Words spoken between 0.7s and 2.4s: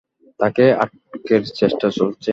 আটকের চেষ্টা চলছে।